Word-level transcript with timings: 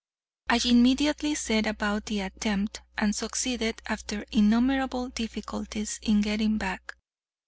I 0.49 0.59
immediately 0.65 1.35
set 1.35 1.67
about 1.67 2.07
the 2.07 2.21
attempt, 2.21 2.81
and 2.97 3.15
succeeded, 3.15 3.83
after 3.85 4.25
innumerable 4.31 5.09
difficulties, 5.09 5.99
in 6.01 6.21
getting 6.21 6.57
back. 6.57 6.95